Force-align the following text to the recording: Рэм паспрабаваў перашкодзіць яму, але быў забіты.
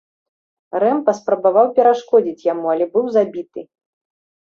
Рэм 0.83 0.97
паспрабаваў 1.09 1.71
перашкодзіць 1.77 2.45
яму, 2.51 2.65
але 2.75 2.85
быў 2.97 3.05
забіты. 3.19 3.61